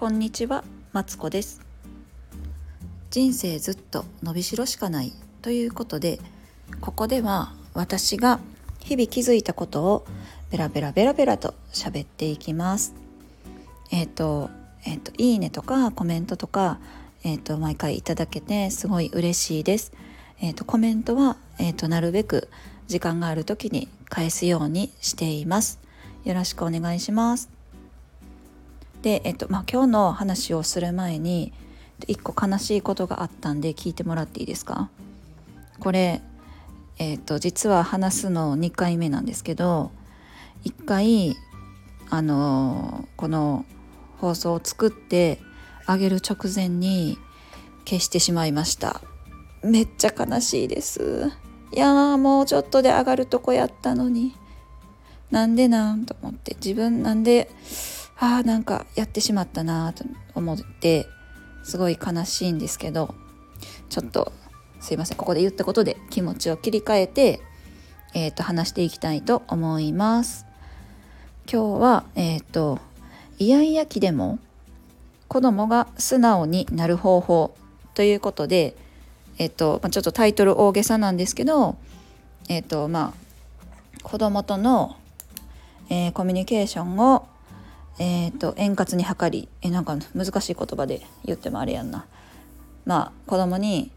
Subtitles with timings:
[0.00, 1.60] こんにちは、マツコです。
[3.10, 6.20] 人生ずっと伸びしろしかないということで
[6.80, 8.40] ここでは私が
[8.78, 10.06] 日々気づいたことを
[10.50, 12.94] ベラベラベラベラと喋っていきます。
[13.92, 14.48] えっ、ー、と
[14.86, 16.78] えっ、ー、といいねとかコメントとか
[17.22, 19.92] えっ、ー、と毎回いただけてすごい嬉しいです。
[20.40, 22.48] えっ、とコメントはえっ、となるべく
[22.86, 25.78] 時間がある時に返すようにしています。
[26.24, 27.59] よろしくお願いします。
[29.02, 31.52] で、えっとまあ、今日の話をする前に
[32.06, 34.90] 一個悲しいことがあったんで聞いてもらっていいですか？
[35.78, 36.22] これ、
[36.98, 39.90] えっと実は話すの2回目なんですけど
[40.64, 41.36] 1回
[42.10, 43.64] あのこの
[44.18, 45.40] 放送を作って
[45.86, 47.18] あげる直前に
[47.86, 49.00] 消してしまいました。
[49.62, 51.30] めっちゃ悲しいです。
[51.72, 54.34] いやーもうちょっとで上がるとこやったのに。
[55.30, 56.04] なんでなん？
[56.04, 56.56] と思って。
[56.56, 57.50] 自分なんで
[58.20, 60.04] ああなんかやってしまったなと
[60.34, 61.06] 思って
[61.64, 63.14] すごい悲しいんですけど
[63.88, 64.32] ちょっと
[64.78, 67.40] すいませんここで言ったことで気持ちを切り替えて、
[68.14, 70.46] えーと、話していきたいと思います。
[71.50, 72.78] 今日は、えっ、ー、と
[73.38, 74.38] イヤイヤ期でも
[75.28, 77.54] 子供が素直になる方法
[77.94, 78.74] ということで、
[79.38, 81.76] えっ、ー、とまあ、ちょっとタイトル大げさなんですけど、
[82.48, 83.12] えっ、ー、とま
[84.02, 84.96] あ、子供との、
[85.90, 87.26] えー、コミュニケーションを
[88.00, 92.06] えーと、円滑に測りえなんか難しい言葉で言ってもあれやんな。
[92.86, 93.92] まあ子供に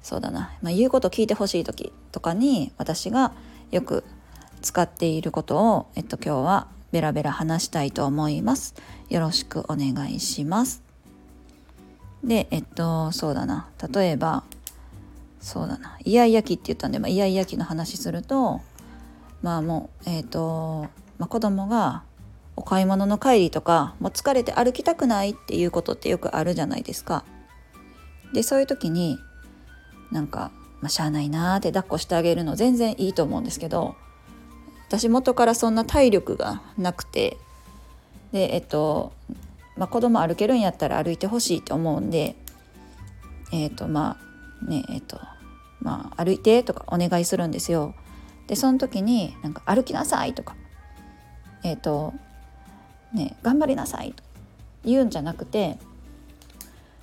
[0.00, 3.32] そうだな、まあ、言うこと聞いてほしい時とかに私が
[3.72, 4.04] よく
[4.60, 8.76] 使っていることを、えっと、今日はベラベラ話したいと思います。
[9.10, 10.80] よろしくお願いします。
[12.22, 13.68] でえっとそうだな。
[13.92, 14.44] 例えば
[15.40, 15.98] そうだな。
[16.04, 18.60] イヤイヤ期って言ったんで、まあ、イヤイヤ期の話すると
[19.42, 20.86] まあもうえっと、
[21.18, 22.04] まあ、子供が
[22.56, 27.24] お買い物の帰りとかもう疲れて歩きたくないっていうことってよくあるじゃないですか。
[28.32, 29.18] でそういう時に
[30.10, 33.94] なんか、まあ、しゃあないなーって抱っこしてあげるの全然いいと思うんですけど
[34.88, 37.36] 私元からそんな体力がなくて
[38.32, 39.12] でえっと、
[39.76, 42.36] まあ、子供歩けるんやったら歩いてほしいって思うんで
[43.52, 44.18] えっとま
[44.62, 45.18] あねえっと
[45.80, 47.94] まあ歩いてとかお願いするんですよ。
[48.46, 50.56] でその時になんか歩きなさいとか
[51.62, 52.12] えっと
[53.14, 54.22] ね、頑張りなさいと
[54.84, 55.78] 言うんじゃなくて、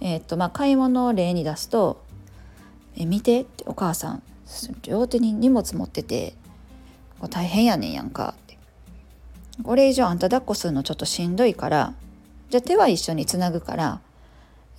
[0.00, 2.02] えー、っとまあ、買い物を例に出すと
[2.96, 4.22] 「え見て」ってお母さん
[4.82, 6.34] 両手に荷物持ってて
[7.20, 8.58] こ「大変やねんやんか」って
[9.62, 11.94] 「これ以上あんた抱っこするのちょっとしんどいから
[12.50, 14.00] じゃあ手は一緒につなぐから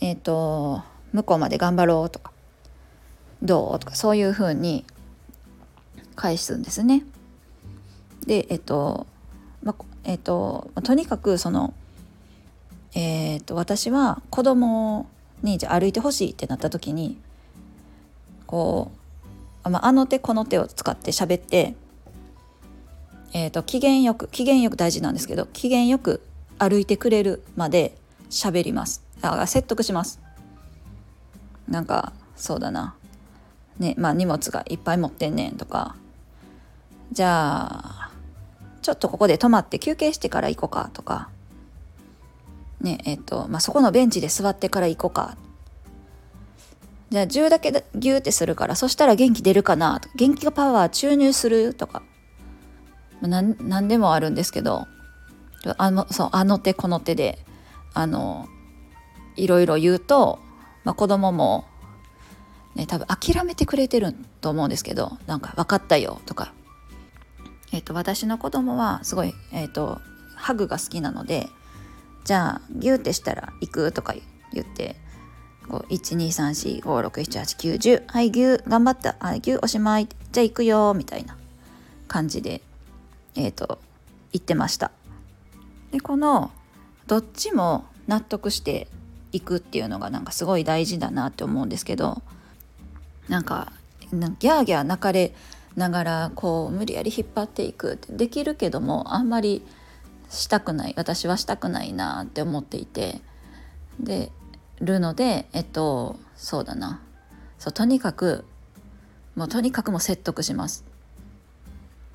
[0.00, 0.82] えっ、ー、と
[1.12, 2.32] 向こうまで頑張ろう」とか
[3.42, 4.84] 「どう?」とかそういうふうに
[6.16, 7.04] 返すんですね。
[8.26, 9.06] でえっ、ー、と
[10.04, 11.74] えーと、とにかくその、
[12.94, 15.06] えーと、私は子供
[15.42, 17.18] にじゃ歩いてほしいってなった時に
[18.46, 18.90] こ
[19.64, 21.74] う、あ、あの手この手を使って喋って、
[23.32, 26.20] えーと、機嫌よく機嫌よく大事なんですけど機嫌よく
[26.58, 27.96] 歩いてくれるまで
[28.30, 29.02] 喋ります。
[29.20, 30.20] あ説得します。
[31.68, 32.94] なんかそうだな。
[33.78, 35.96] ねまあ荷物がいっぱい持ってんねんとか。
[37.12, 38.01] じゃあ
[38.82, 41.30] ちょっとここで泊まって休憩してから行こうかとか、
[42.80, 45.36] ねえっとまあ、そこのベンチで座ってから行こうか。
[47.10, 50.08] じゃあ10だけギューってするからそしたら元気出るかなと。
[50.14, 52.02] 元気がパワー注入するとか、
[53.20, 54.86] 何でもあるんですけど。
[55.78, 57.38] あのそうあの手この手で
[57.94, 58.48] あの
[59.36, 60.38] いろいろ言うと、
[60.84, 61.64] まあ、子供も、
[62.74, 66.52] ね、多分諦めてくれてると思うんですけどなんか「分かったよ」とか。
[67.72, 70.00] えーと、私の子供はすごい、えーと、
[70.36, 71.48] ハグが好きなので
[72.24, 74.14] じゃあギューってしたら行くとか
[74.52, 74.96] 言って
[75.68, 79.16] 12345678910はいギュー頑張った。
[79.18, 80.08] はいギューおしまい。
[80.32, 81.36] じゃあ行くよみたいな
[82.08, 82.60] 感じで
[83.34, 83.78] えっ、と
[84.32, 84.90] 言ってました。
[85.90, 86.50] でこの
[87.06, 88.88] どっちも納得して
[89.32, 92.22] いくっていうのがなんかすごい大事だなって思うんですけど
[93.28, 93.72] なんか
[94.10, 95.32] ギャーギャー泣かれ
[95.76, 99.62] ながらこう無理やり引っ張っていくってできるけどもあんまり
[100.28, 103.20] したくない私はしたくないなって思っていて
[104.00, 104.30] で
[104.80, 107.00] るのでえっとそうだな
[107.58, 108.44] そうとにかく
[109.34, 110.84] もうとにかくも説得します。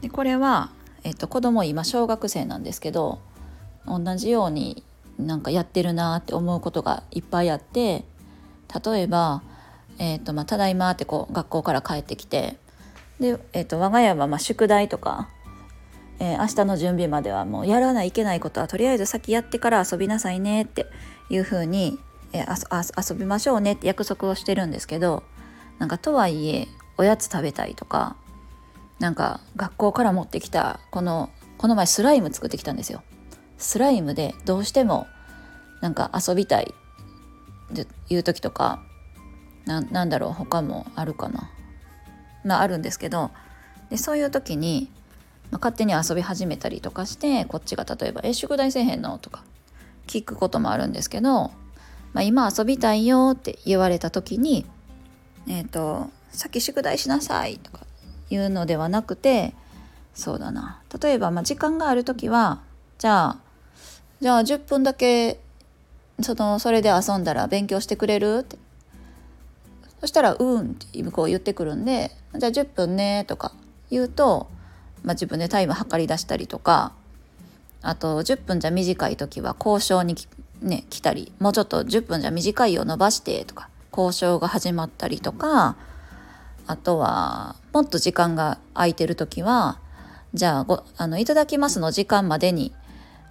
[0.00, 0.70] でこれは、
[1.04, 3.20] えっと、子供今小学生なんですけど
[3.86, 4.82] 同じように
[5.18, 8.04] なんかやってるなって思うことがいっぱいあって
[8.84, 9.42] 例えば
[9.98, 12.58] 「えーとまあ、ただいま」ってこう学校から帰ってきて
[13.20, 15.28] で、えーと、我が家はま宿題とか、
[16.18, 20.86] えー、明日の準備まではもうやらないいけないことはとりあえず先やってから遊びなさいねって
[21.30, 21.98] いうふうに
[22.34, 22.44] え
[23.08, 25.22] 遊びましょうねって約束をしてるんですけど
[25.78, 26.68] なんかとはいえ
[26.98, 28.16] おやつ食べたいとか
[28.98, 33.02] なんか学校から持ってきたこのこの前スライム作ってきたんですよ。
[33.56, 35.06] スライムでどうしても
[35.80, 36.74] なんか遊びたい
[37.72, 38.82] っていう時とか
[39.64, 41.50] なんだろう他もあるかな
[42.44, 43.30] まあるんですけど
[43.90, 44.90] でそういう時に、
[45.50, 49.42] まあ、勝手に遊び始めたりとかしてこっちが例えば「え宿題せえへんの?」とか
[50.06, 51.50] 聞くこともあるんですけど、
[52.12, 54.66] まあ、今遊びたいよって言われた時に
[55.48, 57.80] 「えっ、ー、と先宿題しなさい」とか
[58.30, 59.54] 言うのではなくて
[60.14, 62.60] そうだな例えばまあ時間がある時は
[62.98, 63.36] じゃあ
[64.20, 65.40] じゃあ10分だけ
[66.22, 68.56] そのそれで遊んだら勉強してくれるって
[70.04, 73.52] そしたら「うん」って向こう言ってくるんで「じゃあ10分ね」とか
[73.90, 74.48] 言うと、
[75.02, 76.92] まあ、自分でタイム測り出したりとか
[77.80, 80.14] あと10分じゃ短い時は交渉に
[80.60, 85.76] ね来たりもうちょっと10分じゃ短いを伸ばしてとか交渉が始まったりとか
[86.66, 89.78] あとはもっと時間が空いてる時は
[90.34, 92.74] じゃあごあのいただきますの時間までに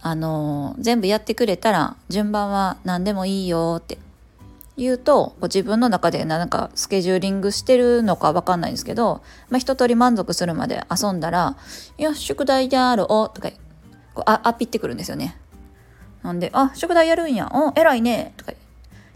[0.00, 3.98] あの全部やってくれたら順番は何でもいいよって
[4.76, 11.56] 言うと自分の中でなんかスケジューリングしてるのか分かんないんですけど、まあ、一通り満足するまで遊んだら
[11.98, 13.50] 「いや宿題であるお」とか
[14.14, 15.38] こうあアピってくるんですよね。
[16.22, 17.50] なんで「あ宿題やるんや。
[17.52, 18.52] お偉いね」とか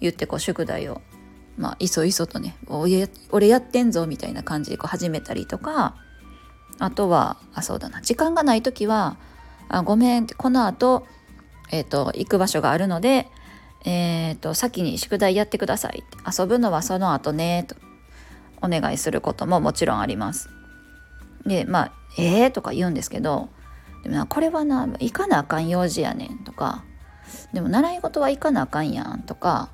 [0.00, 1.00] 言ってこう宿題を
[1.56, 5.94] まあいそいそとね「おや俺やってんぞ」みたいな感じでこう始めたりとか
[6.78, 8.02] あとはあそうだな。
[8.02, 9.16] 時間がない時は
[9.68, 11.06] あごめんってこの後
[11.70, 13.30] えっ、ー、と行く場所があるので
[13.84, 16.02] え、ー、と先に宿題やってください。
[16.38, 17.76] 遊ぶのはその後ねと。
[18.60, 20.50] お願いすることももちろんあります。
[21.46, 23.48] でまあえーとか言うんですけど
[24.02, 26.84] でもなこれはな行かなあかん用事やねんとか
[27.52, 29.70] でも習い事は行かなあかんやんとか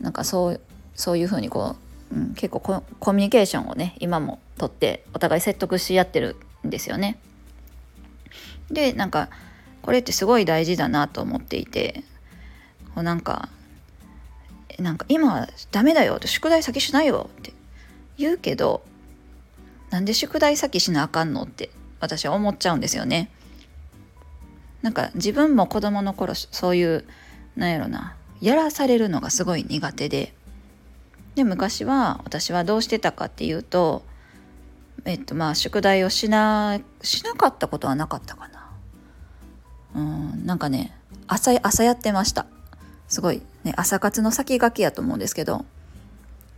[0.00, 0.60] なんかそう
[0.94, 1.76] そういうふうにこ
[2.10, 6.36] う、うん、結構コミュニケーションをね今もとってお互い説得し合ってる
[6.66, 7.18] んですよね。
[8.70, 9.28] でなんか
[9.82, 12.02] これってすごい大事だなと思っていて
[13.02, 13.48] なんか
[14.78, 17.52] なんか今はダメだよって宿題先しないよって
[18.18, 18.82] 言うけど
[19.90, 21.70] なんで宿題先しなあかんのって
[22.00, 23.30] 私は思っちゃうんですよね。
[24.82, 27.04] なんか自分も子供の頃そういう
[27.56, 30.34] なんやろなやらされるのがすごい苦手で。
[31.34, 34.02] で昔は私はどうしてたかっていうと
[35.04, 38.70] えっとまあ宿題をしなしなかったことはなかったかな。
[39.94, 40.96] うんなんかね
[41.26, 42.46] 朝朝やってました。
[43.08, 45.64] すごいね朝活の先駆けやと思うんですけど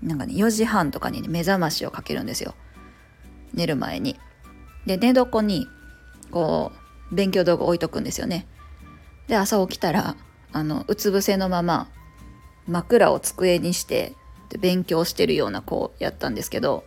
[0.03, 2.55] なんかね4時半とかに、ね、目覚ましをかけるんですよ。
[3.55, 4.17] 寝る前に。
[4.87, 5.67] で寝床に
[6.31, 6.73] こ
[7.11, 8.47] う勉強道具置いとくんですよね。
[9.27, 10.17] で朝起きたら
[10.53, 11.89] あのうつ伏せのまま
[12.67, 14.15] 枕を机にして
[14.49, 16.85] で勉強してるような子やったんですけど、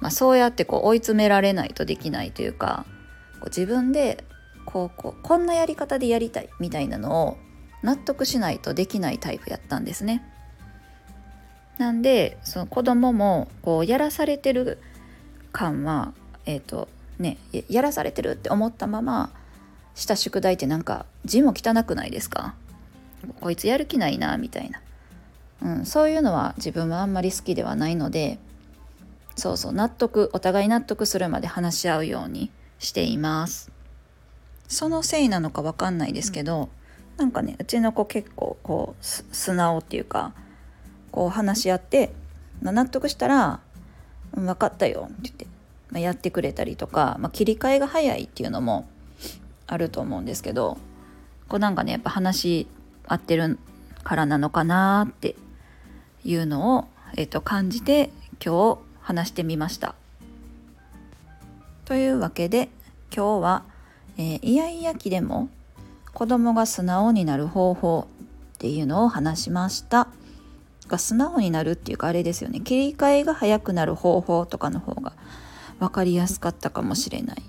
[0.00, 2.84] まあ、そうやってこう追い詰められないとできないというか
[3.40, 4.24] こう自分で
[4.66, 7.38] こうこうこんなやり方でやりたいみたいなのを
[7.82, 10.24] 納得しないとできないタイプやったんですね。
[11.78, 14.78] なんでその子供もこうやらされてる
[15.52, 16.12] 感は
[16.46, 16.88] えっ、ー、と
[17.18, 17.38] ね
[17.68, 19.32] やらされてるって思ったまま
[19.94, 22.54] した宿題ってなんか字も汚くないですか？
[23.40, 24.80] こいつやる気ないなみたいな、
[25.62, 28.38] うん、そういうのは自分はあんまり好きではないので
[29.36, 33.70] そうそう納得お互い納得するまで話し合うようにしています。
[34.68, 36.68] そのせいなのか分かんないですけど、うん、
[37.16, 40.32] なんかねうちの子結構こう素直っていうか
[41.10, 42.12] こう話し合って
[42.62, 43.60] 納得したら
[44.34, 45.46] 「分かったよ」って言って、
[45.90, 48.88] まあ、やってくれたりとか、まあ、切り替えが早いっていうのも
[49.66, 50.78] あると思うんですけど
[51.48, 52.66] こうなんかねやっぱ話
[53.06, 53.58] 合ってる
[54.04, 55.36] からなのかなって
[56.24, 58.10] いうのを、えー、と感じて
[58.44, 59.94] 今日話してみました。
[61.84, 62.70] というわけで
[63.14, 63.64] 今日は、
[64.16, 65.48] えー、イヤイヤ期でも
[66.14, 68.06] 子供が素直になる方法
[68.54, 70.08] っていうのを話しました。
[70.88, 75.14] が素直になるっていうかあれですよね切り替えが早くなる方法とかの方が
[75.78, 77.42] 分かりやすかったかもしれない。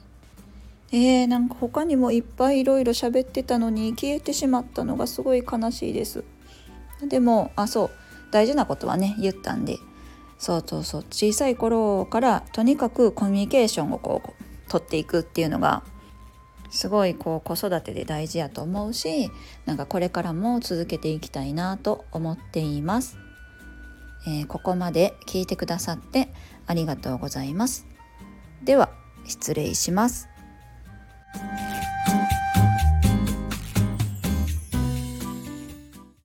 [0.91, 6.23] えー、なんか他にもいっぱいいろいろ喋ってたのに消えてしまったのがすごい悲しいです。
[7.07, 7.89] でもあそう
[8.31, 9.77] 大事なことはね言ったんで
[10.37, 15.83] そうそうそう小さい頃からとにかくコミュニケーションをこう取っていくっていうのが
[16.73, 19.31] すごいこう子育てで大事やと思うし
[19.65, 23.17] なんかこれからも続けていきたいなと思っています、
[24.27, 26.29] えー、ここまで聞いてくださって
[26.65, 27.85] ありがとうございます。
[28.63, 28.89] では
[29.25, 30.29] 失礼します。